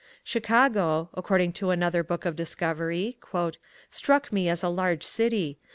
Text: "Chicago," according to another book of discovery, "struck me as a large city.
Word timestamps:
"Chicago," 0.23 1.11
according 1.13 1.53
to 1.53 1.69
another 1.69 2.01
book 2.03 2.25
of 2.25 2.35
discovery, 2.35 3.19
"struck 3.91 4.33
me 4.33 4.49
as 4.49 4.63
a 4.63 4.67
large 4.67 5.03
city. 5.03 5.59